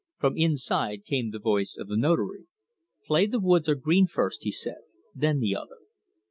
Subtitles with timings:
[0.17, 2.47] From inside came the voice of the Notary.
[3.05, 4.79] "Play 'The Woods are Green' first," he said.
[5.13, 5.77] "Then the other."